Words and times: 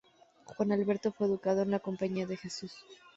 Juan 0.47 0.71
Alberto 0.71 1.11
fue 1.11 1.27
educado 1.27 1.61
en 1.61 1.69
la 1.69 1.77
Compañía 1.79 2.25
de 2.25 2.35
Jesús. 2.35 2.71